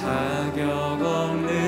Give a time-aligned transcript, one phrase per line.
[0.00, 1.65] 자격 없는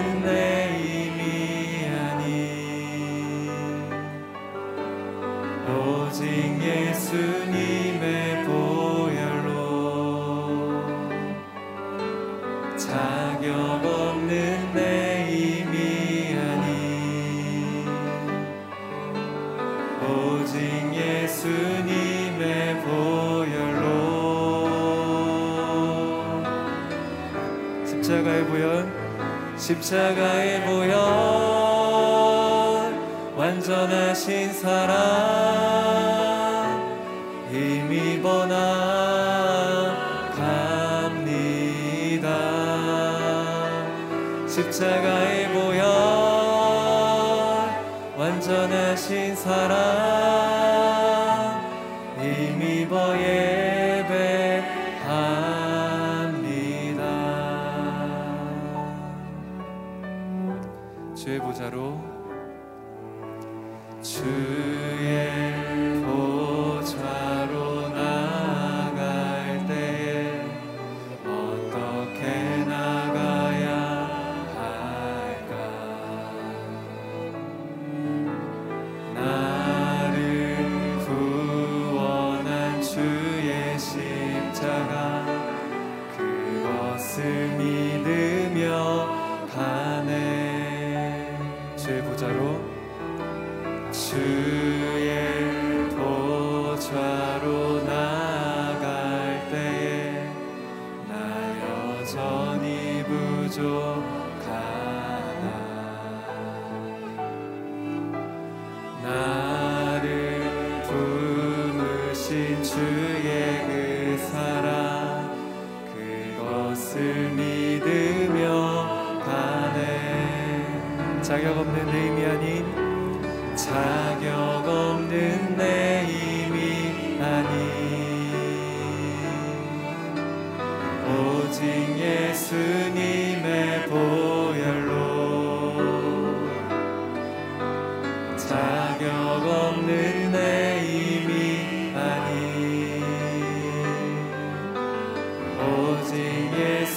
[29.68, 30.96] 십자가에 보여
[33.36, 36.07] 완전하신 사랑.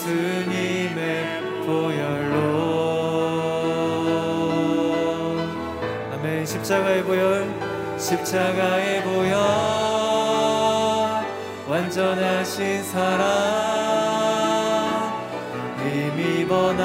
[0.01, 2.41] 예수님의 보혈로.
[6.13, 6.45] 아멘.
[6.45, 7.47] 십자가의 보혈
[7.99, 9.37] 십자가의 보혈.
[11.67, 13.21] 완전하신 사랑.
[15.77, 16.81] 힘입어나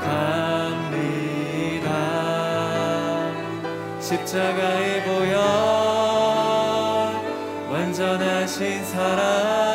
[0.00, 1.88] 갑니다.
[4.00, 5.40] 십자가의 보혈.
[7.72, 9.69] 완전하신 사랑.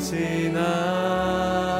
[0.00, 1.73] 지나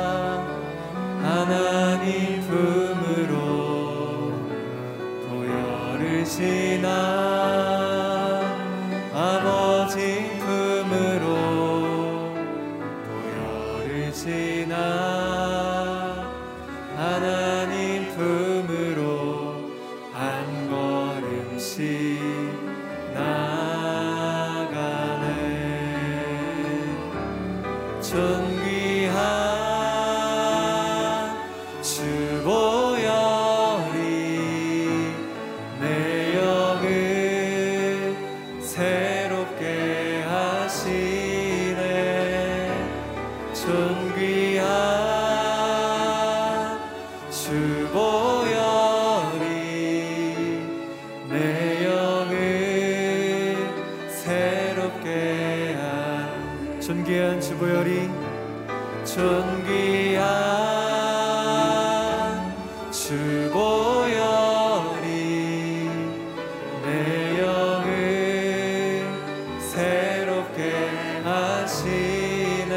[71.83, 72.71] 거룩하신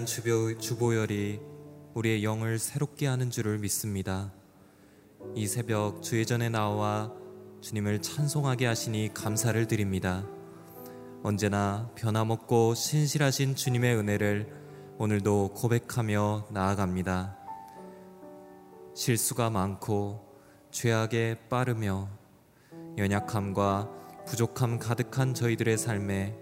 [0.00, 1.40] 귀한 주보, 주보혈이
[1.94, 4.32] 우리의 영을 새롭게 하는 줄을 믿습니다.
[5.34, 7.12] 이 새벽 주의 전에 나와
[7.60, 10.24] 주님을 찬송하게 하시니 감사를 드립니다.
[11.22, 14.48] 언제나 변함없고 신실하신 주님의 은혜를
[14.98, 17.36] 오늘도 고백하며 나아갑니다.
[18.94, 20.24] 실수가 많고
[20.70, 22.08] 죄악에 빠르며
[22.96, 23.90] 연약함과
[24.26, 26.38] 부족함 가득한 저희들의 삶에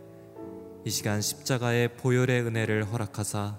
[0.84, 3.58] 이 시간 십자가의 보혈의 은혜를 허락하사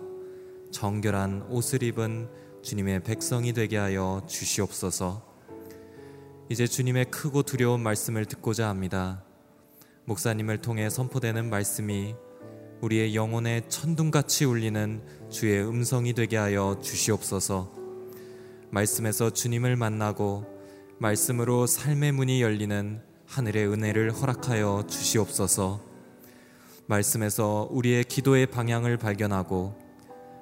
[0.71, 2.29] 정결한 옷을 입은
[2.61, 5.27] 주님의 백성이 되게 하여 주시옵소서.
[6.49, 9.23] 이제 주님의 크고 두려운 말씀을 듣고자 합니다.
[10.05, 12.15] 목사님을 통해 선포되는 말씀이
[12.81, 17.71] 우리의 영혼에 천둥같이 울리는 주의 음성이 되게 하여 주시옵소서.
[18.71, 20.45] 말씀에서 주님을 만나고
[20.99, 25.88] 말씀으로 삶의 문이 열리는 하늘의 은혜를 허락하여 주시옵소서.
[26.89, 29.77] 말씀에서 우리의 기도의 방향을 발견하고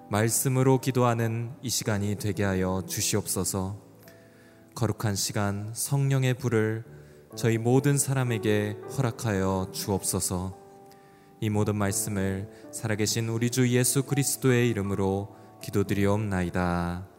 [0.10, 3.78] 말씀으로 기도하는 이 시간이 되게 하여 주시옵소서.
[4.74, 6.86] 거룩한 시간 성령의 불을
[7.36, 10.58] 저희 모든 사람에게 허락하여 주옵소서.
[11.42, 17.10] 이 모든 말씀을 살아계신 우리 주 예수 그리스도의 이름으로 기도드리옵나이다.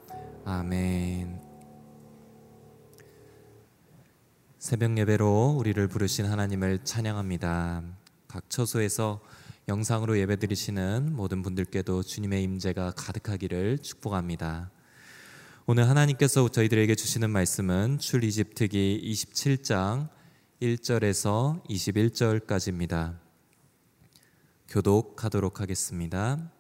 [0.47, 1.43] 아멘.
[4.59, 7.98] 새벽 예배로 우리를 부르신 하나님을 찬양합니다.
[8.29, 9.23] 각 처소에서
[9.69, 14.71] 영상으로 예배드리시는 모든 분들께도 주님의 임재가 가득하기를 축복합니다.
[15.67, 20.11] 오늘 하나님께서 저희들에게 주시는 말씀은 출이집특기 27장
[20.61, 23.19] 1절에서 21절까지입니다.
[24.69, 26.51] 교독하도록 하겠습니다.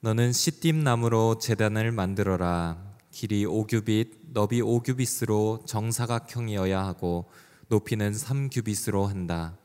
[0.00, 2.96] 너는 시딤 나무로 제단을 만들어라.
[3.10, 7.28] 길이 5규빗, 너비 5규빗으로 정사각형이어야 하고
[7.66, 9.56] 높이는 3규빗으로 한다.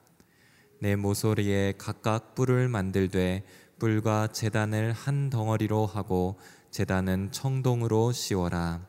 [0.83, 3.45] 내 모서리에 각각 뿔을 만들되
[3.79, 6.37] 뿔과 재단을 한 덩어리로 하고
[6.71, 8.85] 재단은 청동으로 씌워라.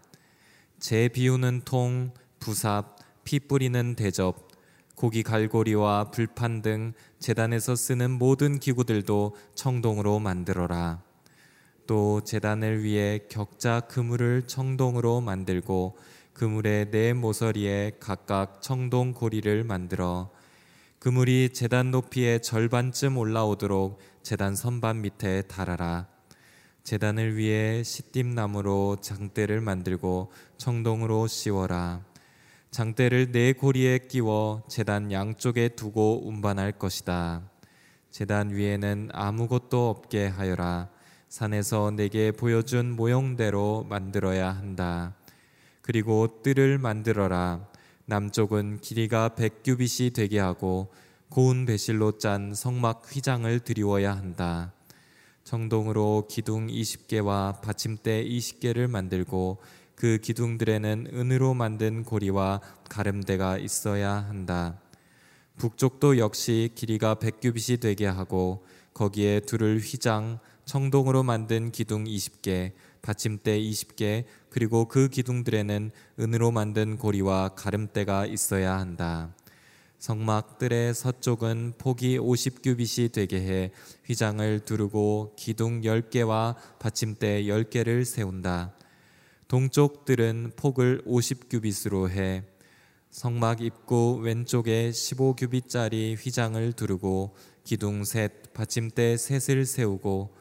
[0.80, 2.10] 재 비우는 통,
[2.40, 4.48] 부삽, 피 뿌리는 대접,
[4.96, 11.00] 고기 갈고리와 불판 등 재단에서 쓰는 모든 기구들도 청동으로 만들어라.
[11.86, 15.96] 또 재단을 위해 격자 그물을 청동으로 만들고
[16.32, 20.33] 그물의 네 모서리에 각각 청동 고리를 만들어
[21.04, 26.06] 그물이 재단 높이의 절반쯤 올라오도록 재단 선반 밑에 달아라.
[26.82, 32.02] 재단을 위해 시띠나무로 장대를 만들고 청동으로 씌워라.
[32.70, 37.50] 장대를 네 고리에 끼워 재단 양쪽에 두고 운반할 것이다.
[38.10, 40.88] 재단 위에는 아무것도 없게 하여라.
[41.28, 45.14] 산에서 내게 보여준 모형대로 만들어야 한다.
[45.82, 47.73] 그리고 뜰을 만들어라.
[48.06, 50.92] 남쪽은 길이가 백규빗이 되게 하고
[51.30, 54.72] 고운 배실로 짠 성막 휘장을 드리워야 한다.
[55.44, 59.58] 청동으로 기둥 20개와 받침대 20개를 만들고
[59.94, 64.78] 그 기둥들에는 은으로 만든 고리와 가름대가 있어야 한다.
[65.56, 72.72] 북쪽도 역시 길이가 백규빗이 되게 하고 거기에 둘을 휘장, 청동으로 만든 기둥 20개,
[73.04, 79.34] 받침대 20개, 그리고 그 기둥들에는 은으로 만든 고리와 가름대가 있어야 한다.
[79.98, 83.70] 성막들의 서쪽은 폭이 50규빗이 되게 해
[84.06, 88.74] 휘장을 두르고 기둥 10개와 받침대 10개를 세운다.
[89.48, 92.42] 동쪽들은 폭을 50규빗으로 해
[93.10, 100.33] 성막 입구 왼쪽에 15규빗짜리 휘장을 두르고 기둥 셋, 받침대 셋을 세우고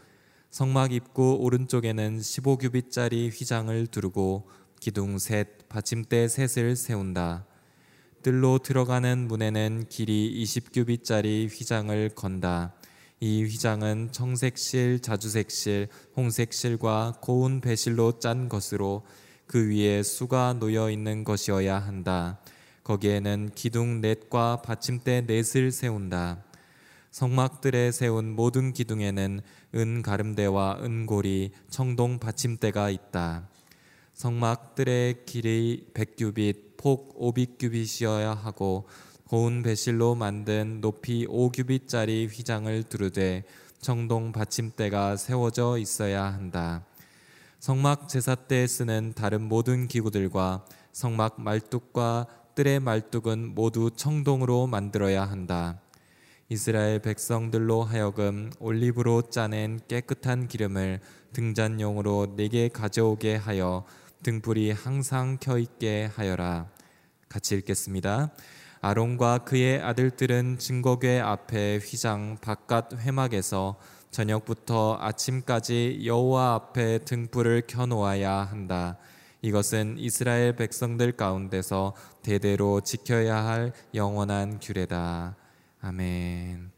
[0.53, 4.47] 성막 입구 오른쪽에는 15규빗짜리 휘장을 두르고
[4.79, 7.47] 기둥 셋, 받침대 셋을 세운다.
[8.21, 12.75] 뜰로 들어가는 문에는 길이 20규빗짜리 휘장을 건다.
[13.19, 19.07] 이 휘장은 청색실, 자주색실, 홍색실과 고운 배실로 짠 것으로
[19.47, 22.39] 그 위에 수가 놓여 있는 것이어야 한다.
[22.83, 26.43] 거기에는 기둥 넷과 받침대 넷을 세운다.
[27.13, 29.41] 성막들에 세운 모든 기둥에는
[29.75, 33.47] 은 가름대와 은고리, 청동 받침대가 있다.
[34.15, 38.87] 성막들의 길이 백규빗, 폭 오빅규빗이어야 하고
[39.27, 43.43] 고운 배실로 만든 높이 5규빗짜리 휘장을 두르되
[43.79, 46.83] 청동 받침대가 세워져 있어야 한다.
[47.59, 55.79] 성막 제사 때 쓰는 다른 모든 기구들과 성막 말뚝과 뜰의 말뚝은 모두 청동으로 만들어야 한다.
[56.53, 60.99] 이스라엘 백성들로 하여금 올리브로 짜낸 깨끗한 기름을
[61.33, 63.85] 등잔용으로 내게 가져오게 하여
[64.21, 66.69] 등불이 항상 켜 있게 하여라.
[67.27, 68.31] 같이 읽겠습니다.
[68.81, 73.79] 아론과 그의 아들들은 증거궤 앞에 휘장 바깥 회막에서
[74.11, 78.99] 저녁부터 아침까지 여호와 앞에 등불을 켜 놓아야 한다.
[79.41, 85.37] 이것은 이스라엘 백성들 가운데서 대대로 지켜야 할 영원한 규례다.
[85.85, 86.71] 아멘.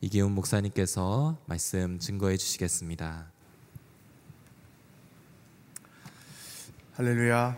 [0.00, 3.26] 이기훈 목사님께서 말씀 증거해 주시겠습니다.
[6.94, 7.56] 할렐루야.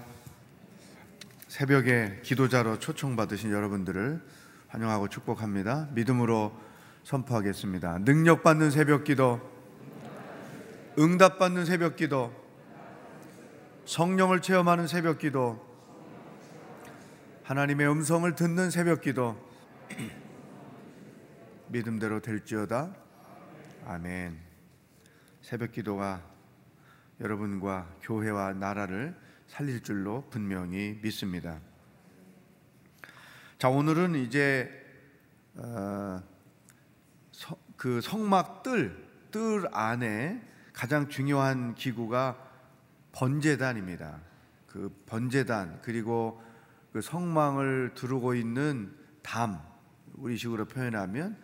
[1.49, 4.23] 새벽에 기도자로 초청받으신 여러분들을
[4.69, 5.91] 환영하고 축복합니다.
[5.93, 6.59] 믿음으로
[7.03, 7.99] 선포하겠습니다.
[7.99, 9.43] 능력받는 새벽 기도,
[10.99, 12.33] 응답받는 새벽 기도,
[13.85, 15.63] 성령을 체험하는 새벽 기도,
[17.43, 19.37] 하나님의 음성을 듣는 새벽 기도,
[21.69, 22.95] 믿음대로 될지어다.
[23.87, 24.39] 아멘.
[25.41, 26.23] 새벽 기도가
[27.21, 29.17] 여러분과 교회와 나라를
[29.47, 31.61] 살릴 줄로 분명히 믿습니다.
[33.59, 34.71] 자, 오늘은 이제
[35.57, 36.23] 어,
[37.33, 40.43] 서, 그 성막 뜰, 뜰 안에
[40.73, 42.37] 가장 중요한 기구가
[43.13, 44.21] 번제단입니다.
[44.67, 46.43] 그 번제단 그리고
[46.93, 49.61] 그 성망을 두르고 있는 담
[50.15, 51.37] 우리식으로 표현하면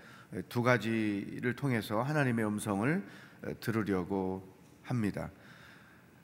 [0.49, 3.05] 두 가지를 통해서 하나님의 음성을
[3.61, 4.49] 들으려고
[4.83, 5.31] 합니다.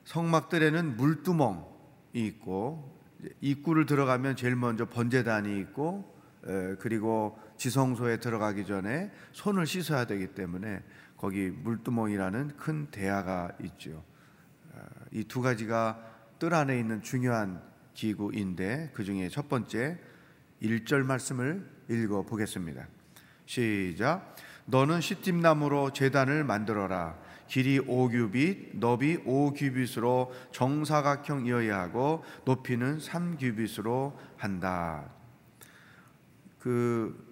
[0.05, 1.65] 성막들에는 물두멍이
[2.13, 2.97] 있고
[3.41, 6.15] 입구를 들어가면 제일 먼저 번제단이 있고
[6.79, 10.83] 그리고 지성소에 들어가기 전에 손을 씻어야 되기 때문에
[11.17, 14.03] 거기 물두멍이라는 큰 대야가 있죠.
[14.73, 15.99] 아, 이두 가지가
[16.37, 17.61] 뜰 안에 있는 중요한
[17.95, 19.99] 기구인데 그 중에 첫 번째
[20.61, 22.87] 1절 말씀을 읽어 보겠습니다.
[23.47, 24.35] 시작.
[24.65, 27.17] 너는 시팀나무로 제단을 만들어라.
[27.47, 35.09] 길이 5규빗, 너비 5규빗으로 정사각형이어야 하고 높이는 3규빗으로 한다.
[36.59, 37.25] 그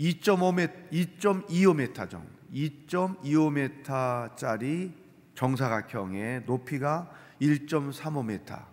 [0.00, 4.92] 2.5m, 2.25m 정도, 2.25m짜리
[5.36, 7.08] 정사각형의 높이가
[7.40, 8.72] 1.35m.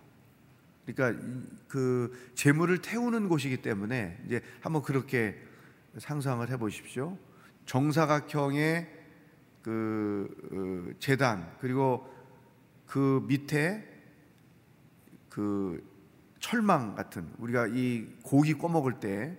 [0.84, 1.24] 그러니까
[1.68, 5.48] 그 재물을 태우는 곳이기 때문에 이제 한번 그렇게
[5.98, 7.16] 상상을 해 보십시오.
[7.66, 8.98] 정사각형의
[9.62, 12.08] 그 어, 재단 그리고
[12.86, 13.86] 그 밑에
[15.28, 15.88] 그
[16.38, 19.38] 철망 같은 우리가 이 고기 꺼먹을 때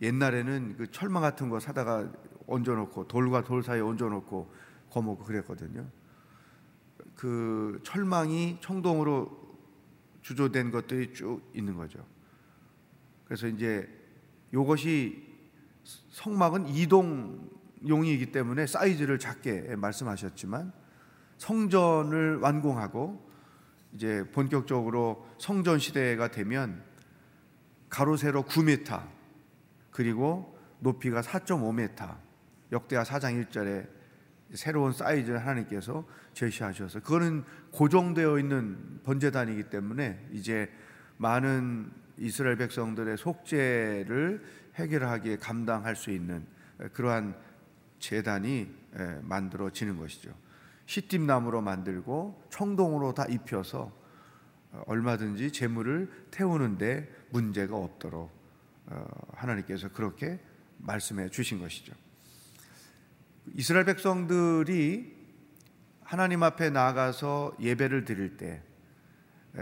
[0.00, 2.10] 옛날에는 그 철망 같은 거 사다가
[2.46, 4.52] 얹어놓고 돌과 돌 사이에 얹어놓고
[4.90, 5.86] 거먹고 그랬거든요.
[7.14, 9.46] 그 철망이 청동으로
[10.22, 12.04] 주조된 것들이 쭉 있는 거죠.
[13.24, 13.88] 그래서 이제
[14.52, 15.25] 이것이
[16.16, 20.72] 성막은 이동용이기 때문에 사이즈를 작게 말씀하셨지만
[21.36, 23.22] 성전을 완공하고
[23.92, 26.82] 이제 본격적으로 성전 시대가 되면
[27.90, 29.06] 가로 세로 9m
[29.90, 32.16] 그리고 높이가 4.5m
[32.72, 33.86] 역대하 4장 1절에
[34.54, 40.72] 새로운 사이즈를 하나님께서 제시하셔서 그거는 고정되어 있는 번제단이기 때문에 이제
[41.18, 46.46] 많은 이스라엘 백성들의 속죄를 해결하기에 감당할 수 있는
[46.92, 47.36] 그러한
[47.98, 48.68] 재단이
[49.22, 50.34] 만들어지는 것이죠.
[50.86, 53.92] 시띠나무로 만들고 청동으로 다 입혀서
[54.72, 58.30] 어, 얼마든지 재물을 태우는데 문제가 없도록
[58.86, 60.40] 어, 하나님께서 그렇게
[60.78, 61.92] 말씀해 주신 것이죠.
[63.54, 65.14] 이스라엘 백성들이
[66.02, 68.62] 하나님 앞에 나가서 예배를 드릴 때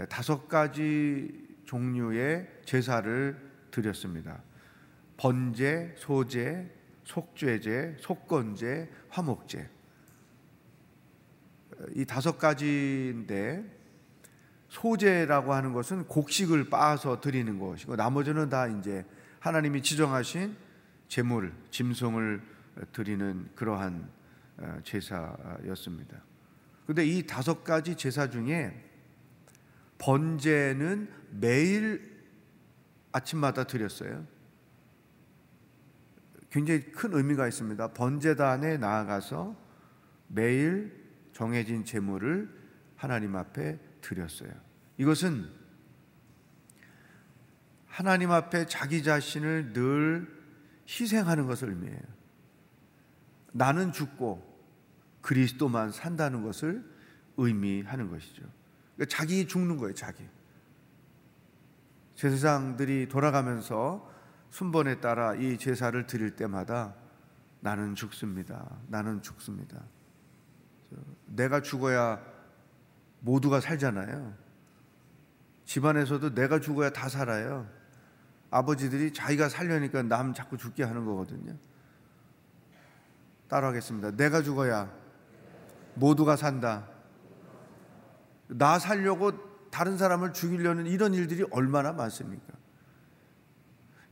[0.08, 4.42] 다섯 가지 종류의 제사를 드렸습니다.
[5.16, 6.70] 번제, 소제,
[7.04, 9.68] 속죄제, 속건제, 화목제.
[11.94, 13.64] 이 다섯 가지인데
[14.68, 19.04] 소제라고 하는 것은 곡식을 빻아서 드리는 것이고 나머지는 다 이제
[19.40, 20.56] 하나님이 지정하신
[21.08, 22.42] 제물, 짐승을
[22.92, 24.08] 드리는 그러한
[24.56, 26.22] 어, 제사였습니다.
[26.86, 28.72] 근데 이 다섯 가지 제사 중에
[29.98, 32.14] 번제는 매일
[33.12, 34.26] 아침마다 드렸어요.
[36.54, 37.94] 굉장히 큰 의미가 있습니다.
[37.94, 39.56] 번제단에 나아가서
[40.28, 42.48] 매일 정해진 제물을
[42.94, 44.52] 하나님 앞에 드렸어요.
[44.96, 45.50] 이것은
[47.88, 50.28] 하나님 앞에 자기 자신을 늘
[50.86, 52.00] 희생하는 것을 의미해요.
[53.50, 54.40] 나는 죽고
[55.22, 56.88] 그리스도만 산다는 것을
[57.36, 58.42] 의미하는 것이죠.
[58.94, 60.22] 그러니까 자기 죽는 거예요, 자기.
[62.14, 64.13] 제사장들이 돌아가면서
[64.54, 66.94] 순번에 따라 이 제사를 드릴 때마다
[67.58, 68.78] 나는 죽습니다.
[68.86, 69.82] 나는 죽습니다.
[71.26, 72.22] 내가 죽어야
[73.18, 74.32] 모두가 살잖아요.
[75.64, 77.68] 집안에서도 내가 죽어야 다 살아요.
[78.52, 81.56] 아버지들이 자기가 살려니까 남 자꾸 죽게 하는 거거든요.
[83.48, 84.12] 따라하겠습니다.
[84.12, 84.88] 내가 죽어야
[85.94, 86.86] 모두가 산다.
[88.46, 89.32] 나 살려고
[89.72, 92.63] 다른 사람을 죽이려는 이런 일들이 얼마나 많습니까?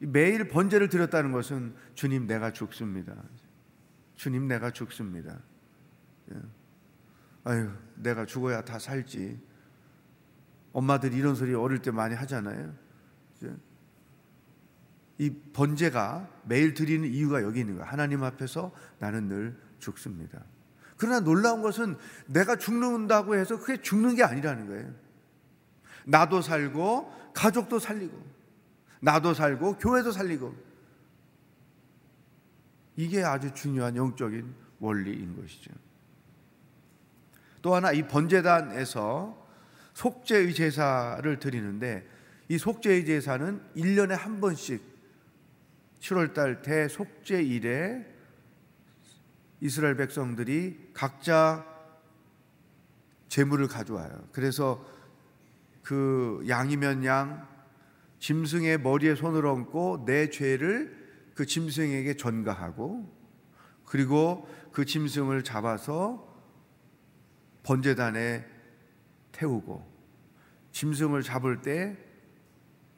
[0.07, 3.15] 매일 번제를 드렸다는 것은 주님 내가 죽습니다.
[4.15, 5.39] 주님 내가 죽습니다.
[6.33, 6.37] 예.
[7.45, 9.41] 아유 내가 죽어야 다 살지.
[10.73, 12.75] 엄마들이 이런 소리 어릴 때 많이 하잖아요.
[15.19, 17.87] 이 번제가 매일 드리는 이유가 여기 있는 거야.
[17.87, 20.43] 하나님 앞에서 나는 늘 죽습니다.
[20.97, 24.93] 그러나 놀라운 것은 내가 죽는다고 해서 그게 죽는 게 아니라는 거예요.
[26.07, 28.42] 나도 살고 가족도 살리고
[29.03, 30.55] 나도 살고 교회도 살리고
[32.97, 35.73] 이게 아주 중요한 영적인 원리인 것이죠.
[37.61, 39.37] 또 하나 이 번제단에서
[39.95, 42.07] 속죄의 제사를 드리는데
[42.49, 44.81] 이 속죄의 제사는 1년에 한 번씩
[46.01, 48.07] 7월 달 대속죄일에
[49.61, 51.67] 이스라엘 백성들이 각자
[53.29, 54.29] 제물을 가져와요.
[54.31, 54.85] 그래서
[55.83, 57.52] 그 양이면 양,
[58.23, 60.97] 짐승의 머리에 손을 얹고 내 죄를
[61.35, 63.13] 그 짐승에게 전가하고
[63.85, 66.33] 그리고 그 짐승을 잡아서
[67.65, 68.47] 번제단에
[69.33, 69.85] 태우고
[70.71, 71.99] 짐승을 잡을 때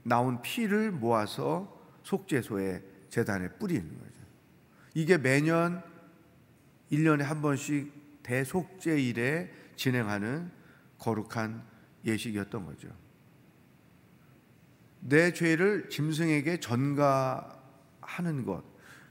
[0.03, 4.21] 나온 피를 모아서 속죄소에 제단에 뿌리는 거죠.
[4.93, 5.83] 이게 매년
[6.93, 10.51] 1년에 한 번씩 대속죄일에 진행하는
[10.99, 11.63] 거룩한
[12.05, 13.04] 예식이었던 거죠.
[15.07, 18.65] 내 죄를 짐승에게 전가하는 것.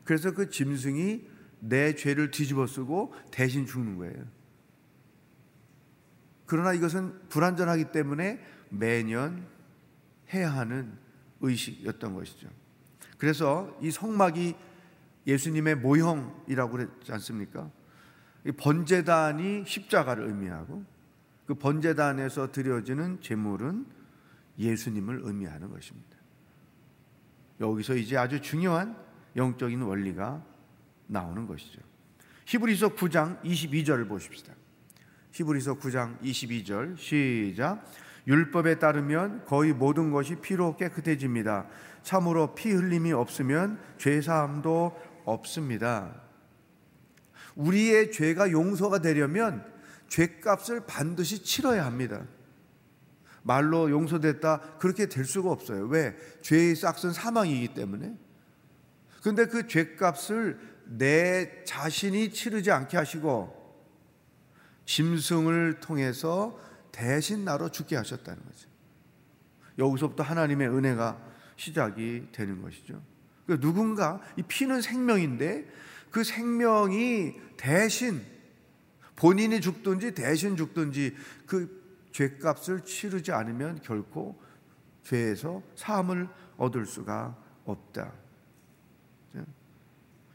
[0.03, 1.27] 그래서 그 짐승이
[1.60, 4.25] 내 죄를 뒤집어 쓰고 대신 죽는 거예요.
[6.45, 9.45] 그러나 이것은 불완전하기 때문에 매년
[10.34, 10.97] 해야 하는
[11.41, 12.49] 의식이었던 것이죠.
[13.17, 14.56] 그래서 이 성막이
[15.27, 17.69] 예수님의 모형이라고 그랬지 않습니까?
[18.58, 20.84] 번제단이 십자가를 의미하고
[21.45, 23.86] 그 번제단에서 드려지는 제물은
[24.57, 26.17] 예수님을 의미하는 것입니다.
[27.59, 28.95] 여기서 이제 아주 중요한
[29.35, 30.43] 영적인 원리가
[31.07, 31.81] 나오는 것이죠.
[32.45, 34.53] 히브리서 9장 22절을 보십시다.
[35.31, 37.83] 히브리서 9장 22절 시작
[38.27, 41.67] 율법에 따르면 거의 모든 것이 피로 깨끗해집니다.
[42.03, 46.21] 참으로 피 흘림이 없으면 죄 사함도 없습니다.
[47.55, 49.65] 우리의 죄가 용서가 되려면
[50.09, 52.25] 죄값을 반드시 치러야 합니다.
[53.43, 55.86] 말로 용서됐다 그렇게 될 수가 없어요.
[55.86, 56.15] 왜?
[56.41, 58.17] 죄의 싹은 사망이기 때문에.
[59.21, 63.62] 근데 그 죄값을 내 자신이 치르지 않게 하시고
[64.86, 66.60] 짐승을 통해서
[66.91, 68.69] 대신 나로 죽게 하셨다는 거죠.
[69.77, 71.19] 여기서부터 하나님의 은혜가
[71.56, 73.01] 시작이 되는 것이죠.
[73.45, 75.67] 그러니까 누군가 이 피는 생명인데
[76.12, 78.21] 그 생명이 대신
[79.15, 81.83] 본인이 죽든지 대신 죽든지 그
[82.13, 84.39] 죄값을 치르지 않으면 결코
[85.04, 88.13] 죄에서 사함을 얻을 수가 없다.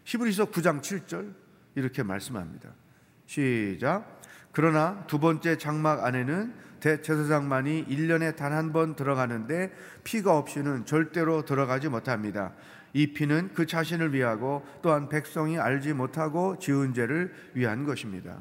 [0.04, 1.34] 히브리서 9장 7절
[1.74, 2.70] 이렇게 말씀합니다.
[3.26, 4.20] 시작.
[4.52, 9.72] 그러나 두 번째 장막 안에는 대제사장만이 1년에 단 한 번 들어가는데
[10.04, 12.54] 피가 없이는 절대로 들어가지 못합니다.
[12.94, 18.40] 이 피는 그 자신을 위하고 또한 백성이 알지 못하고 지은 죄를 위한 것입니다.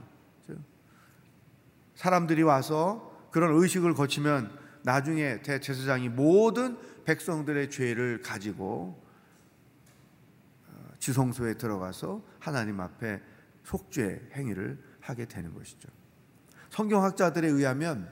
[1.96, 3.07] 사람들이 와서
[3.38, 4.50] 그런 의식을 거치면
[4.82, 9.00] 나중에 대제사장이 모든 백성들의 죄를 가지고
[10.68, 13.22] 어, 지성소에 들어가서 하나님 앞에
[13.64, 15.88] 속죄 행위를 하게 되는 것이죠.
[16.72, 18.12] 성경학자들에 의하면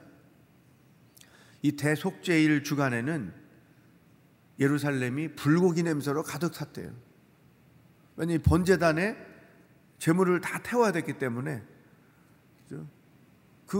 [1.63, 3.33] 이 대속죄일 주간에는
[4.59, 6.93] 예루살렘이 불고기 냄새로 가득 찼대요.
[8.15, 9.17] 왜냐하면 번제단에
[9.97, 11.63] 재물을 다 태워야 됐기 때문에
[12.69, 12.87] 그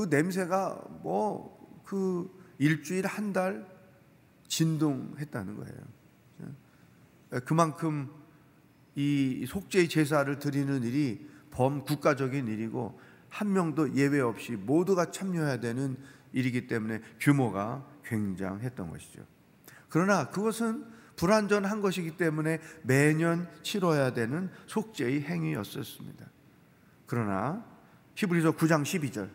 [0.09, 3.65] 냄새가 뭐 그 일주일 한 달
[4.47, 7.41] 진동했다는 거예요.
[7.45, 8.11] 그만큼
[8.95, 15.97] 이 속죄의 제사를 드리는 일이 범국가적인 일이고 한 명도 예외 없이 모두가 참여해야 되는
[16.31, 19.25] 일이기 때문에 규모가 굉장했던 것이죠.
[19.89, 26.25] 그러나 그것은 불완전한 것이기 때문에 매년 치러야 되는 속죄의 행위였었습니다.
[27.05, 27.65] 그러나
[28.15, 29.29] 히브리서 9장 12절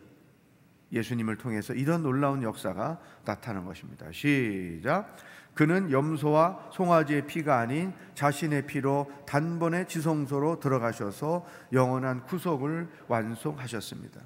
[0.91, 4.11] 예수님을 통해서 이런 놀라운 역사가 나타난 것입니다.
[4.11, 5.15] 시작.
[5.53, 14.21] 그는 염소와 송아지의 피가 아닌 자신의 피로 단번에 지성소로 들어가셔서 영원한 구속을 완성하셨습니다.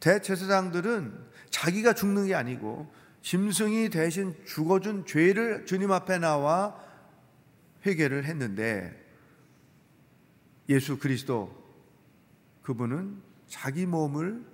[0.00, 6.80] 대제사장들은 자기가 죽는 게 아니고 짐승이 대신 죽어준 죄를 주님 앞에 나와
[7.84, 9.04] 회개를 했는데
[10.68, 11.56] 예수 그리스도
[12.62, 14.44] 그분은 자기 몸을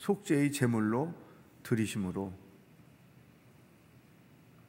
[0.00, 1.12] 속죄의 제물로
[1.62, 2.32] 드리심으로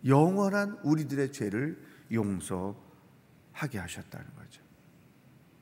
[0.06, 4.62] 영원한 우리들의 죄를 용서하게 하셨다는 거죠.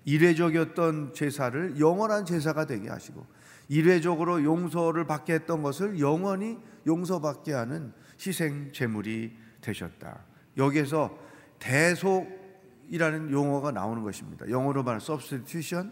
[0.05, 3.23] 이례적이었던 제사를 영원한 제사가 되게 하시고
[3.67, 10.25] 이례적으로 용서를 받게 했던 것을 영원히 용서받게 하는 희생 제물이 되셨다.
[10.58, 11.15] 여기에서
[11.60, 14.49] 대속이라는 용어가 나오는 것입니다.
[14.49, 15.91] 영어로 말하는 substitution,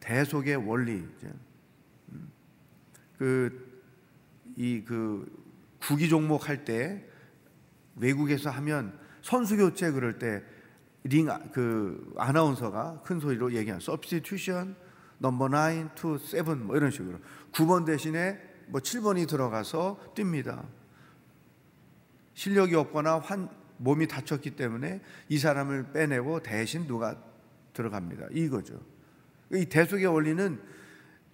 [0.00, 1.04] 대속의 원리.
[3.20, 3.50] 음.
[3.50, 3.80] 그,
[4.56, 5.26] 이, 그,
[5.80, 7.04] 구기 종목 할 때,
[7.96, 10.42] 외국에서 하면 선수 교체 그럴 때,
[11.04, 14.74] 링, 그, 아나운서가 큰 소리로 얘기하는 substitution,
[15.18, 17.18] 넘버 9 to 7뭐 이런 식으로
[17.52, 20.64] 9번 대신에 뭐 7번이 들어가서 뜁니다.
[22.34, 27.16] 실력이 없거나 환, 몸이 다쳤기 때문에 이 사람을 빼내고 대신 누가
[27.72, 28.28] 들어갑니다.
[28.32, 28.80] 이거죠.
[29.52, 30.60] 이 대속의 원리는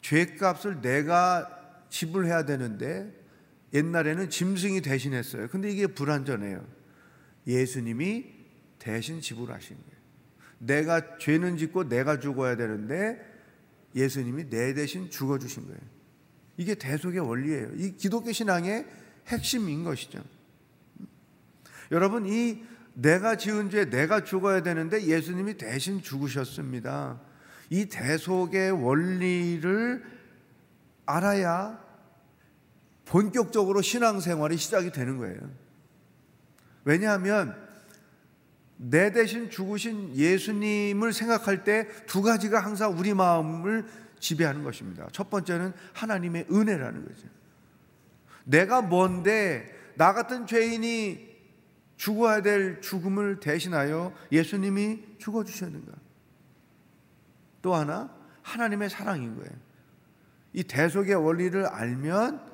[0.01, 1.64] 죄값을 내가
[1.95, 3.09] 지불해야 되는데
[3.73, 5.47] 옛날에는 짐승이 대신했어요.
[5.49, 6.67] 근데 이게 불완전해요.
[7.47, 8.33] 예수님이
[8.81, 9.95] 대신 지불하신 거예요.
[10.59, 13.21] 내가 죄는 짓고 내가 죽어야 되는데
[13.95, 15.79] 예수님이 내 대신 죽어 주신 거예요.
[16.57, 17.71] 이게 대속의 원리예요.
[17.77, 18.87] 이 기독교 신앙의
[19.29, 20.23] 핵심인 것이죠.
[21.93, 27.21] 여러분, 이 내가 지은 죄, 내가 죽어야 되는데 예수님이 대신 죽으셨습니다.
[27.71, 30.05] 이 대속의 원리를
[31.07, 31.84] 알아야
[33.05, 35.39] 본격적으로 신앙생활이 시작이 되는 거예요.
[36.85, 37.57] 왜냐하면
[38.77, 43.87] 내 대신 죽으신 예수님을 생각할 때 두 가지가 항상 우리 마음을
[44.19, 45.07] 지배하는 것입니다.
[45.13, 47.29] 첫 번째는 하나님의 은혜라는 거죠.
[48.45, 51.35] 내가 뭔데 나 같은 죄인이
[51.97, 55.93] 죽어야 될 죽음을 대신하여 예수님이 죽어 주셨는가?
[57.63, 59.51] 또 하나 하나님의 사랑인 거예요.
[60.53, 62.54] 이 대속의 원리를 알면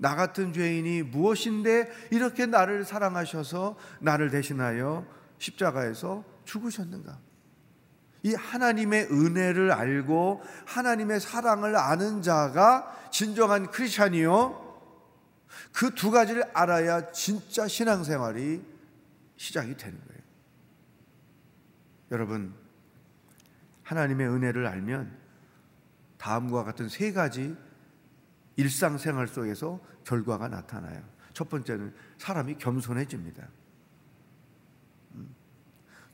[0.00, 7.18] 나 같은 죄인이 무엇인데 이렇게 나를 사랑하셔서 나를 대신하여 십자가에서 죽으셨는가?
[8.22, 14.68] 이 하나님의 은혜를 알고 하나님의 사랑을 아는 자가 진정한 크리스찬이요.
[15.72, 18.62] 그 두 가지를 알아야 진짜 신앙생활이
[19.36, 20.20] 시작이 되는 거예요.
[22.10, 22.54] 여러분,
[23.82, 25.14] 하나님의 은혜를 알면
[26.16, 27.54] 다음과 같은 세 가지
[28.60, 31.02] 일상생활 속에서 결과가 나타나요.
[31.32, 33.48] 첫 번째는 사람이 겸손해집니다.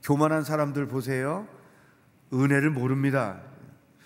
[0.02, 1.48] 교만한 사람들 보세요.
[2.32, 3.40] 은혜를 모릅니다.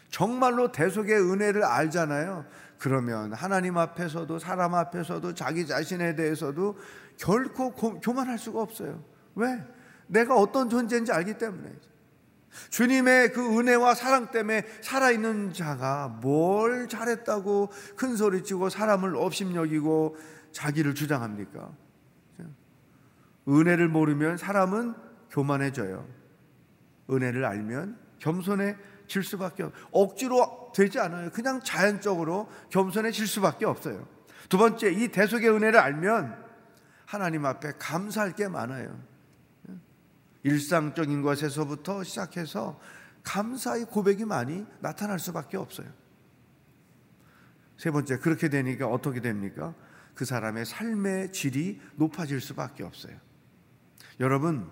[0.08, 2.46] 정말로 대속의 은혜를 알잖아요.
[2.78, 6.78] 그러면 하나님 앞에서도 사람 앞에서도 자기 자신에 대해서도
[7.18, 9.04] 결코 교만할 수가 없어요.
[9.34, 9.62] 왜?
[10.06, 11.70] 내가 어떤 존재인지 알기 때문에.
[12.70, 20.16] 주님의 그 은혜와 사랑 때문에 살아있는 자가 뭘 잘했다고 큰 소리치고 사람을 업심여기고
[20.52, 21.70] 자기를 주장합니까?
[23.48, 24.94] 은혜를 모르면 사람은
[25.30, 26.06] 교만해져요.
[27.10, 29.72] 은혜를 알면 겸손해질 수밖에 없.
[29.90, 31.30] 억지로 되지 않아요.
[31.30, 34.06] 그냥 자연적으로 겸손해질 수밖에 없어요.
[34.48, 36.44] 두 번째, 이 대속의 은혜를 알면
[37.06, 39.09] 하나님 앞에 감사할 게 많아요.
[40.42, 42.80] 일상적인 것에서부터 시작해서
[43.22, 45.88] 감사의 고백이 많이 나타날 수밖에 없어요.
[47.76, 49.74] 세 번째, 그렇게 되니까 어떻게 됩니까?
[50.14, 53.16] 그 사람의 삶의 질이 높아질 수밖에 없어요.
[54.18, 54.70] 여러분,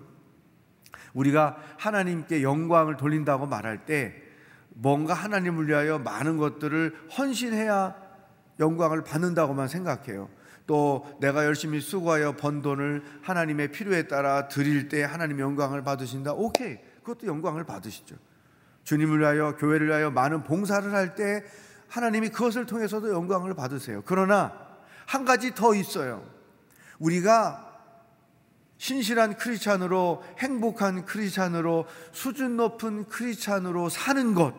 [1.13, 4.21] 우리가 하나님께 영광을 돌린다고 말할 때
[4.69, 7.95] 뭔가 하나님을 위하여 많은 것들을 헌신해야
[8.59, 10.29] 영광을 받는다고만 생각해요.
[10.69, 16.33] 또 내가 열심히 수고하여 번 돈을 하나님의 필요에 따라 드릴 때 하나님 영광을 받으신다.
[16.33, 16.77] 오케이.
[17.01, 18.15] 그것도 영광을 받으시죠.
[18.83, 21.43] 주님을 위하여 교회를 위하여 많은 봉사를 할 때
[21.87, 24.03] 하나님이 그것을 통해서도 영광을 받으세요.
[24.05, 24.53] 그러나
[25.07, 26.23] 한 가지 더 있어요.
[26.99, 27.65] 우리가
[28.77, 34.53] 신실한 크리스찬으로 행복한 크리스찬으로 수준 높은 크리스찬으로 사는 것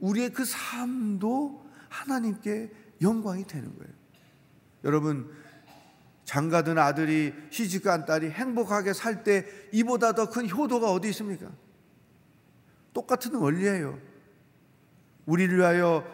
[0.00, 4.03] 우리의 그 삶도 하나님께 영광이 되는 거예요.
[4.84, 5.30] 여러분
[6.24, 11.50] 장가든 아들이 시집간 딸이 행복하게 살 때 이보다 더 큰 효도가 어디 있습니까?
[12.92, 13.98] 똑같은 원리예요.
[15.26, 16.04] 우리를 위하여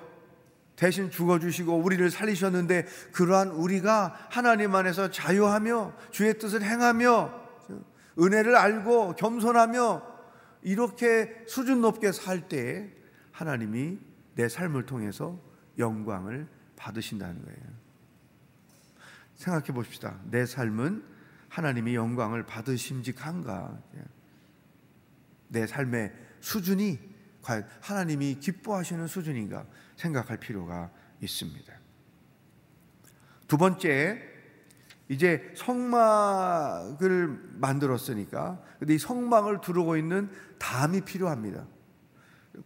[0.77, 7.39] 대신 죽어주시고 우리를 살리셨는데 그러한 우리가 하나님 안에서 자유하며 주의 뜻을 행하며
[8.19, 10.03] 은혜를 알고 겸손하며
[10.63, 12.91] 이렇게 수준 높게 살 때
[13.33, 13.99] 하나님이
[14.35, 15.39] 내 삶을 통해서
[15.79, 17.80] 영광을 받으신다는 거예요.
[19.41, 20.21] 생각해 봅시다.
[20.25, 21.03] 내 삶은
[21.49, 23.81] 하나님이 영광을 받으심직한가?
[25.49, 26.99] 내 삶의 수준이
[27.41, 29.65] 과연 하나님이 기뻐하시는 수준인가
[29.97, 30.91] 생각할 필요가
[31.23, 31.73] 있습니다.
[33.49, 34.21] 두 번째,
[35.09, 41.67] 이제 성막을 만들었으니까 근데 이 성막을 두르고 있는 담이 필요합니다.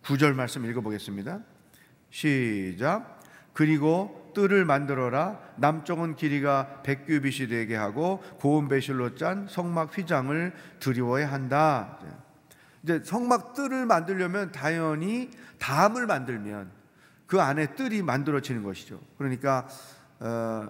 [0.02, 1.40] 구절 말씀 읽어보겠습니다.
[2.10, 3.20] 시작.
[3.52, 5.38] 그리고 뜰을 만들어라.
[5.56, 11.98] 남쪽은 길이가 백규빗이 되게 하고 고운 배실로 짠 성막 휘장을 드리워야 한다.
[12.82, 16.70] 이제 성막 뜰을 만들려면 당연히 담을 만들면
[17.26, 19.00] 그 안에 뜰이 만들어지는 것이죠.
[19.16, 19.66] 그러니까
[20.20, 20.68] 어,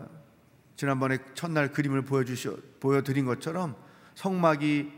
[0.76, 3.74] 지난번에 첫날 그림을 보여주셔 보여드린 것처럼
[4.14, 4.92] 성막이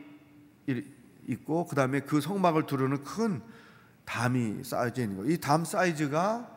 [1.29, 3.41] 있고 그 다음에 그 성막을 두르는 큰
[4.05, 5.33] 담이 쌓여져 있는 거예요.
[5.33, 6.56] 이 담 사이즈가 어,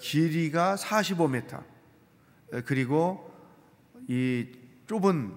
[0.00, 1.64] 길이가 45m
[2.64, 3.32] 그리고
[4.08, 4.46] 이
[4.86, 5.34] 좁은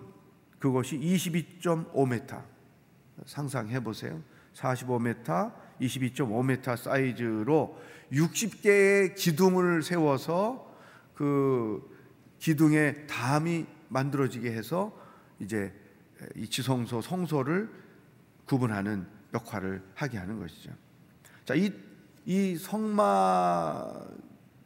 [0.59, 2.43] 그것이 22.5m
[3.25, 4.21] 상상해 보세요.
[4.53, 7.79] 45m, 22.5m 사이즈로
[8.11, 10.75] 60개의 기둥을 세워서
[11.13, 11.97] 그
[12.39, 14.97] 기둥에 담이 만들어지게 해서
[15.39, 15.73] 이제
[16.35, 17.69] 이 지성소 성소를
[18.45, 20.71] 구분하는 역할을 하게 하는 것이죠.
[21.45, 21.71] 자, 이,
[22.27, 24.05] 이 성막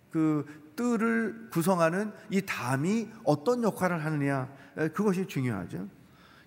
[0.10, 0.46] 그
[0.76, 4.52] 뜰을 구성하는 이 담이 어떤 역할을 하느냐
[4.94, 5.88] 그것이 중요하죠.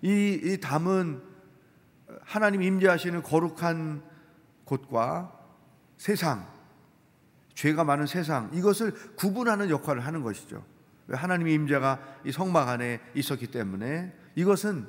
[0.01, 1.21] 이, 이 담은
[2.21, 4.03] 하나님 임재하시는 거룩한
[4.65, 5.31] 곳과
[5.95, 6.45] 세상,
[7.53, 10.65] 죄가 많은 세상 이것을 구분하는 역할을 하는 것이죠.
[11.09, 14.85] 하나님의 임재가 이 성막 안에 있었기 때문에 이것은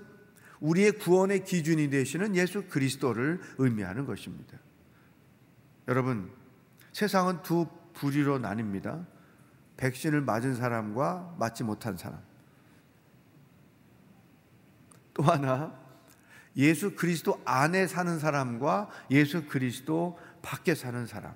[0.58, 4.58] 우리의 구원의 기준이 되시는 예수 그리스도를 의미하는 것입니다.
[5.88, 6.30] 여러분,
[6.92, 9.06] 세상은 두 부류로 나뉩니다.
[9.76, 12.20] 백신을 맞은 사람과 맞지 못한 사람.
[15.14, 15.72] 또 하나
[16.56, 21.34] 예수 그리스도 안에 사는 사람과 예수 그리스도 밖에 사는 사람.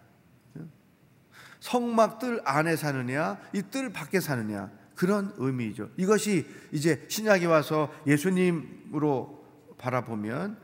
[1.61, 4.71] 성막들 안에 사느냐, 이 뜰 밖에 사느냐.
[4.95, 5.91] 그런 의미죠.
[5.97, 9.45] 이것이 이제 신약에 와서 예수님으로
[9.79, 10.59] 바라보면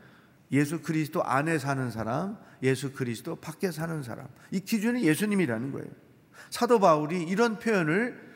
[0.51, 4.27] 예수 그리스도 안에 사는 사람, 예수 그리스도 밖에 사는 사람.
[4.51, 5.87] 이 기준이 예수님이라는 거예요.
[6.49, 8.27] 사도 바울이 이런 표현을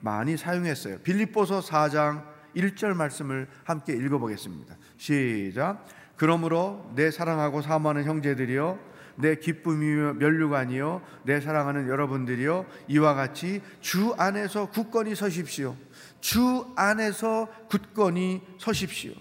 [0.00, 0.98] 많이 사용했어요.
[0.98, 2.24] 빌립보서 4장
[2.54, 4.76] 1절 말씀을 함께 읽어 보겠습니다.
[4.96, 5.84] 시작.
[6.16, 8.78] 그러므로 내 사랑하고 사모하는 형제들이여
[9.16, 15.76] 내 기쁨이며 면류관이요 내 사랑하는 여러분들이요 이와 같이 주 안에서 굳건히 서십시오.
[16.20, 19.12] 주 안에서 굳건히 서십시오.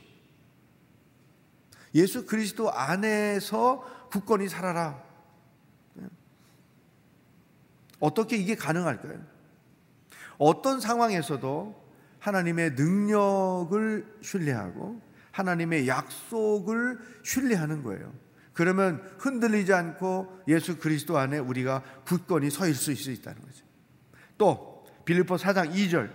[1.96, 5.04] 예수 그리스도 안에서 굳건히 살아라.
[8.00, 9.20] 어떻게 이게 가능할까요?
[10.38, 11.84] 어떤 상황에서도
[12.20, 18.14] 하나님의 능력을 신뢰하고 하나님의 약속을 신뢰하는 거예요.
[18.54, 23.66] 그러면 흔들리지 않고 예수 그리스도 안에 우리가 굳건히 서 있을 수 있다는 거죠.
[24.38, 26.12] 또 빌립보 4장 2절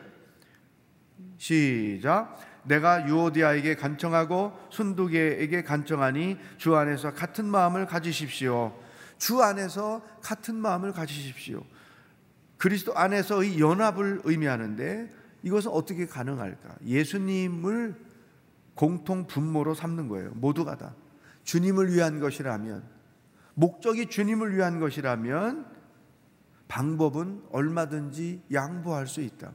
[1.37, 8.77] 시작 내가 유오디아에게 간청하고 순두계에게 간청하니 주 안에서 같은 마음을 가지십시오.
[9.19, 11.65] 주 안에서 같은 마음을 가지십시오.
[12.57, 15.11] 그리스도 안에서의 연합을 의미하는데
[15.43, 16.77] 이것은 어떻게 가능할까?
[16.85, 17.95] 예수님을
[18.75, 20.31] 공통 분모로 삼는 거예요.
[20.35, 20.95] 모두가 다.
[21.45, 22.83] 주님을 위한 것이라면,
[23.55, 25.67] 목적이 주님을 위한 것이라면,
[26.69, 29.53] 방법은 얼마든지 양보할 수 있다.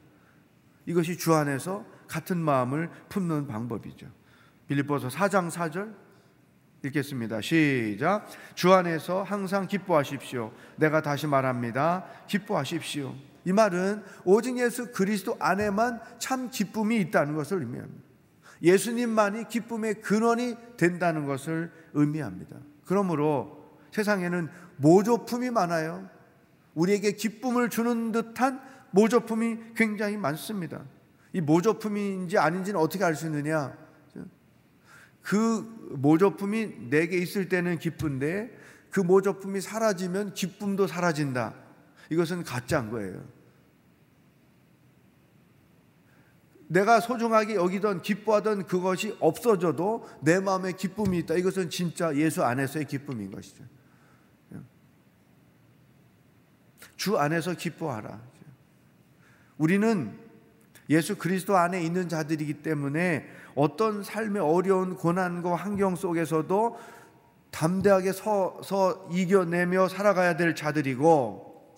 [0.86, 4.08] 이것이 주 안에서 같은 마음을 품는 방법이죠.
[4.68, 5.94] 빌립보서 4장 4절
[6.84, 7.41] 읽겠습니다.
[7.41, 8.28] 시작.
[8.54, 10.52] 주 안에서 항상 기뻐하십시오.
[10.76, 12.06] 내가 다시 말합니다.
[12.28, 13.15] 기뻐하십시오.
[13.46, 18.04] 이 말은 오직 예수 그리스도 안에만 참 기쁨이 있다는 것을 의미합니다.
[18.62, 22.58] 예수님만이 기쁨의 근원이 된다는 것을 의미합니다.
[22.86, 26.10] 그러므로 세상에는 모조품이 많아요.
[26.74, 28.60] 우리에게 기쁨을 주는 듯한
[28.91, 30.82] 모조품이 굉장히 많습니다.
[31.36, 33.78] 이 모조품인지 아닌지는 어떻게 알 수 있느냐?
[35.21, 38.58] 그 모조품이 내게 있을 때는 기쁜데
[38.89, 41.54] 그 모조품이 사라지면 기쁨도 사라진다.
[42.10, 43.21] 이것은 가짜인 거예요.
[46.67, 51.36] 내가 소중하게 여기던 기뻐하던 그것이 없어져도 내 마음에 기쁨이 있다.
[51.36, 53.65] 이것은 진짜 예수 안에서의 기쁨인 것이죠.
[56.95, 58.21] 주 안에서 기뻐하라.
[59.58, 60.24] 우리는
[60.89, 66.78] 예수 그리스도 안에 있는 자들이기 때문에 어떤 삶의 어려운 고난과 환경 속에서도
[67.52, 71.78] 담대하게 서서 이겨내며 살아가야 될 자들이고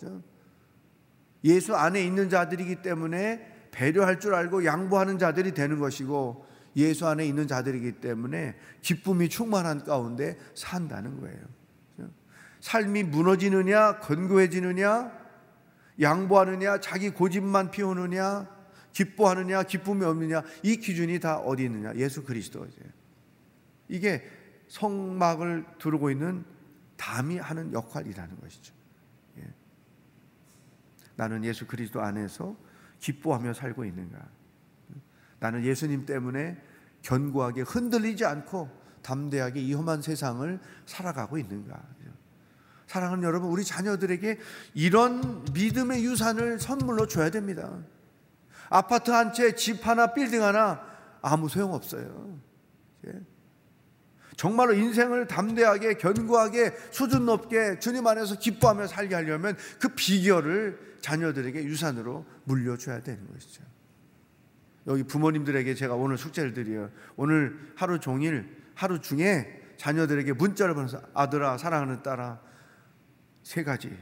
[1.44, 6.46] 예수 안에 있는 자들이기 때문에 배려할 줄 알고 양보하는 자들이 되는 것이고
[6.78, 11.40] 예수 안에 있는 자들이기 때문에 기쁨이 충만한 가운데 산다는 거예요.
[12.60, 15.12] 삶이 무너지느냐, 건고해지느냐,
[16.02, 18.48] 양보하느냐, 자기 고집만 피우느냐,
[18.98, 21.94] 기뻐하느냐, 기쁨이 없느냐, 이 기준이 다 어디 있느냐?
[21.98, 22.68] 예수 그리스도예요.
[23.90, 24.28] 이게
[24.70, 26.44] 성막을 두르고 있는
[26.96, 28.74] 담이 하는 역할이라는 것이죠.
[29.38, 29.44] 예.
[31.16, 32.58] 나는 예수 그리스도 안에서
[33.00, 34.18] 기뻐하며 살고 있는가?
[35.40, 36.60] 나는 예수님 때문에
[37.04, 38.68] 견고하게 흔들리지 않고
[39.04, 41.80] 담대하게 이 험한 세상을 살아가고 있는가?
[42.88, 44.40] 사랑하는 여러분, 우리 자녀들에게
[44.74, 47.78] 이런 믿음의 유산을 선물로 줘야 됩니다.
[48.70, 50.82] 아파트 한 채, 집 하나, 빌딩 하나
[51.22, 52.40] 아무 소용 없어요.
[53.08, 53.14] 예?
[54.36, 62.26] 정말로 인생을 담대하게, 견고하게, 수준 높게 주님 안에서 기뻐하며 살게 하려면 그 비결을 자녀들에게 유산으로
[62.44, 63.64] 물려줘야 되는 것이죠.
[64.86, 66.92] 여기 부모님들에게 제가 오늘 숙제를 드려요.
[67.16, 72.40] 오늘 하루 종일, 하루 중에 자녀들에게 문자를 보내서 아들아, 사랑하는 딸아,
[73.44, 73.98] 세 가지.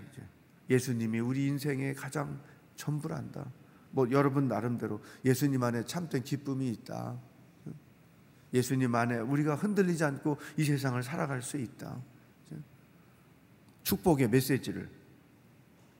[0.69, 2.41] 예수님이 우리 인생의 가장
[2.75, 3.45] 전부란다.
[3.95, 7.17] 뭐 여러분 나름대로 예수님 안에 참된 기쁨이 있다.
[8.53, 11.97] 예수님 안에 우리가 흔들리지 않고 이 세상을 살아갈 수 있다.
[13.83, 14.89] 축복의 메시지를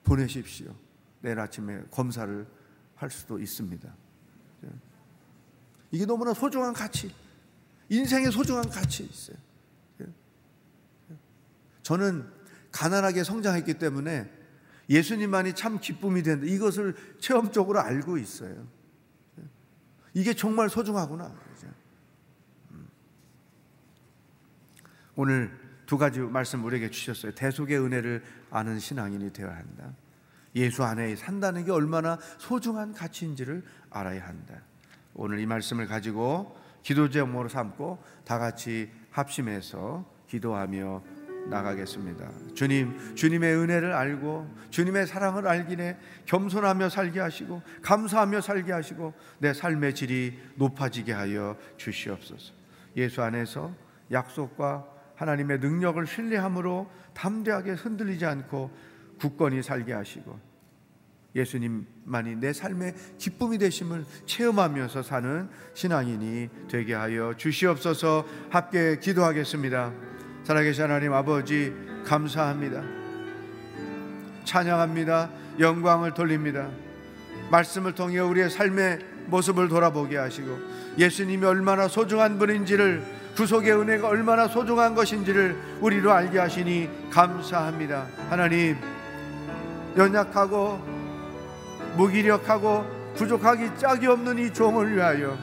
[0.03, 0.75] 보내십시오.
[1.21, 2.45] 내일 아침에 검사를
[2.95, 3.95] 할 수도 있습니다.
[5.91, 7.15] 이게 너무나 소중한 가치,
[7.88, 9.38] 인생의 소중한 가치 있어요.
[11.81, 12.29] 저는
[12.73, 14.29] 가난하게 성장했기 때문에
[14.89, 16.45] 예수님만이 참 기쁨이 된다.
[16.45, 18.67] 이것을 체험적으로 알고 있어요.
[20.13, 21.34] 이게 정말 소중하구나.
[22.71, 22.88] 음.
[25.15, 25.52] 오늘
[25.86, 27.34] 두 가지 말씀 우리에게 주셨어요.
[27.34, 29.93] 대속의 은혜를 아는 신앙인이 되어야 한다.
[30.56, 34.62] 예수 안에 산다는 게 얼마나 소중한 가치인지를 알아야 한다.
[35.13, 41.04] 오늘 이 말씀을 가지고 기도 제목으로 삼고 다 같이 합심해서 기도하며
[41.49, 42.29] 나가겠습니다.
[42.53, 49.96] 주님, 주님의 은혜를 알고 주님의 사랑을 알기에 겸손하며 살게 하시고 감사하며 살게 하시고 내 삶의
[49.96, 52.54] 질이 높아지게 하여 주시옵소서.
[52.98, 53.73] 예수 안에서
[54.12, 54.85] 약속과
[55.15, 58.71] 하나님의 능력을 신뢰함으로 담대하게 흔들리지 않고
[59.19, 60.37] 굳건히 살게 하시고
[61.35, 70.15] 예수님만이 내 삶의 기쁨이 되심을 체험하면서 사는 신앙인이 되게 하여 주시옵소서 함께 기도하겠습니다.
[70.46, 71.73] 살아계신 하나님 아버지
[72.06, 72.83] 감사합니다.
[74.43, 75.29] 찬양합니다.
[75.60, 76.67] 영광을 돌립니다.
[77.50, 80.56] 말씀을 통해 우리의 삶의 모습을 돌아보게 하시고
[81.00, 83.04] 예수님이 얼마나 소중한 분인지를
[83.35, 88.06] 구속의 은혜가 얼마나 소중한 것인지를 우리로 알게 하시니 감사합니다.
[88.29, 88.77] 하나님
[89.98, 90.79] 연약하고
[91.98, 92.85] 무기력하고
[93.15, 95.35] 부족하기 짝이 없는 이 종을 위하여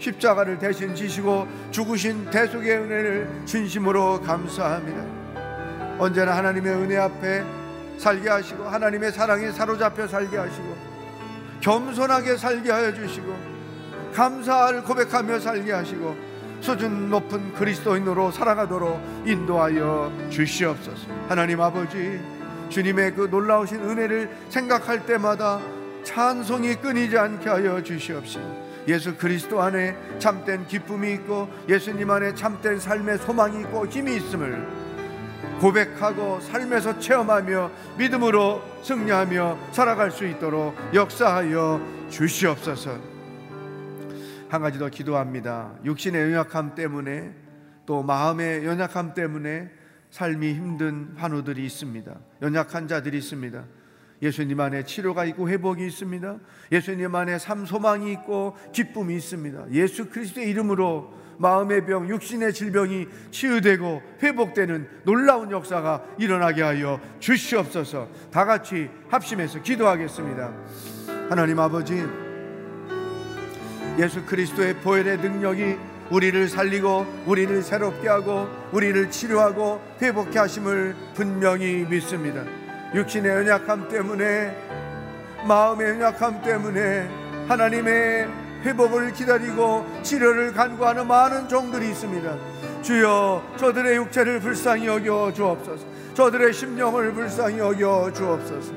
[0.00, 5.04] 십자가를 대신 지시고 죽으신 대속의 은혜를 진심으로 감사합니다.
[5.98, 7.44] 언제나 하나님의 은혜 앞에
[7.98, 10.76] 살게 하시고 하나님의 사랑에 사로잡혀 살게 하시고
[11.60, 13.36] 겸손하게 살게 하여 주시고
[14.14, 16.16] 감사를 고백하며 살게 하시고
[16.60, 21.06] 수준 높은 그리스도인으로 살아가도록 인도하여 주시옵소서.
[21.28, 22.20] 하나님 아버지
[22.70, 25.60] 주님의 그 놀라우신 은혜를 생각할 때마다
[26.04, 33.18] 찬송이 끊이지 않게 하여 주시옵시고 예수 그리스도 안에 참된 기쁨이 있고 예수님 안에 참된 삶의
[33.18, 34.66] 소망이 있고 힘이 있음을
[35.60, 42.98] 고백하고 삶에서 체험하며 믿음으로 승리하며 살아갈 수 있도록 역사하여 주시옵소서.
[44.48, 45.74] 한 가지 더 기도합니다.
[45.84, 47.32] 육신의 연약함 때문에
[47.86, 49.70] 또 마음의 연약함 때문에
[50.10, 52.14] 삶이 힘든 환우들이 있습니다.
[52.42, 53.62] 연약한 자들이 있습니다.
[54.22, 56.36] 예수님 안에 치료가 있고 회복이 있습니다.
[56.72, 59.70] 예수님 안에 삶 소망이 있고 기쁨이 있습니다.
[59.72, 68.08] 예수 그리스도의 이름으로 마음의 병, 육신의 질병이 치유되고 회복되는 놀라운 역사가 일어나게 하여 주시옵소서.
[68.30, 70.52] 다 같이 합심해서 기도하겠습니다.
[71.30, 72.04] 하나님 아버지,
[73.98, 75.76] 예수 그리스도의 보혈의 능력이
[76.10, 82.59] 우리를 살리고 우리를 새롭게 하고 우리를 치료하고 회복케 하심을 분명히 믿습니다.
[82.94, 84.56] 육신의 연약함 때문에
[85.46, 87.08] 마음의 연약함 때문에
[87.48, 88.28] 하나님의
[88.62, 92.36] 회복을 기다리고 치료를 간구하는 많은 종들이 있습니다.
[92.82, 95.84] 주여 저들의 육체를 불쌍히 여겨 주옵소서.
[96.14, 98.72] 저들의 심령을 불쌍히 여겨 주옵소서.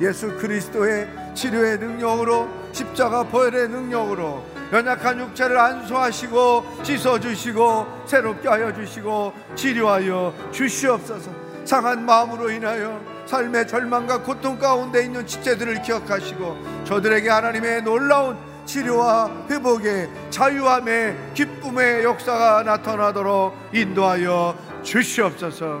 [0.00, 4.42] 예수 그리스도의 치료의 능력으로 십자가 보혈의 능력으로
[4.72, 11.30] 연약한 육체를 안수하시고 씻어 주시고 새롭게 하여 주시고 치료하여 주시옵소서
[11.64, 13.00] 상한 마음으로 인하여
[13.30, 22.64] 삶의 절망과 고통 가운데 있는 지체들을 기억하시고 저들에게 하나님의 놀라운 치료와 회복의 자유함의 기쁨의 역사가
[22.64, 25.80] 나타나도록 인도하여 주시옵소서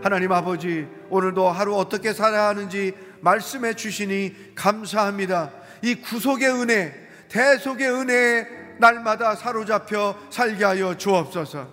[0.00, 5.50] 하나님 아버지 오늘도 하루 어떻게 살아야 하는지 말씀해 주시니 감사합니다
[5.82, 6.94] 이 구속의 은혜
[7.30, 8.46] 대속의 은혜에
[8.78, 11.66] 날마다 사로잡혀 살게 하여 주옵소서.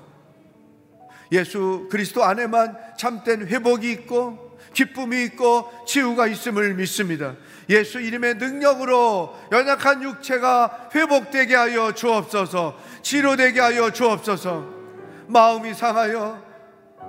[1.32, 7.36] 예수 그리스도 안에만 참된 회복이 있고 기쁨이 있고 치유가 있음을 믿습니다.
[7.70, 12.78] 예수 이름의 능력으로 연약한 육체가 회복되게 하여 주옵소서.
[13.02, 14.66] 치료되게 하여 주옵소서.
[15.28, 16.52] 마음이 상하여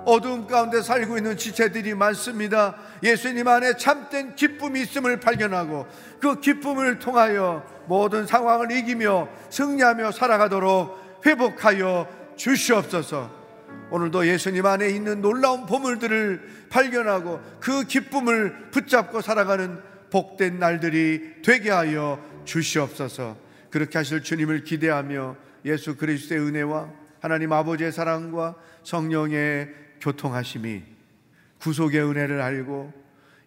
[0.05, 2.75] 어두움 가운데 살고 있는 지체들이 많습니다.
[3.01, 5.87] 예수님 안에 참된 기쁨이 있음을 발견하고
[6.19, 13.42] 그 기쁨을 통하여 모든 상황을 이기며 승리하며 살아가도록 회복하여 주시옵소서.
[13.93, 19.79] 오늘도 예수님 안에 있는 놀라운 보물들을 발견하고 그 기쁨을 붙잡고 살아가는
[20.09, 23.37] 복된 날들이 되게 하여 주시옵소서.
[23.69, 25.35] 그렇게 하실 주님을 기대하며
[25.65, 26.89] 예수 그리스도의 은혜와
[27.19, 29.69] 하나님 아버지의 사랑과 성령의
[30.01, 30.81] 교통하심이
[31.59, 32.91] 구속의 은혜를 알고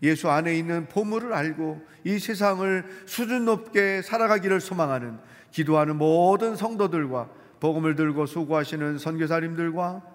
[0.05, 5.19] 예수 안에 있는 보물을 알고 이 세상을 수준 높게 살아가기를 소망하는
[5.51, 10.15] 기도하는 모든 성도들과 복음을 들고 수고하시는 선교사님들과